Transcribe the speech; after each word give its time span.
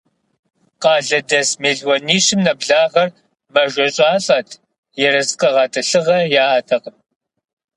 Къалэдэс 0.81 1.49
мелуанищым 1.61 2.39
нэблагъэр 2.45 3.09
мэжэщӀалӀэт, 3.53 4.49
ерыскъы 5.07 5.49
гъэтӀылъыгъэ 5.55 6.19
яӀэтэкъым. 6.43 6.95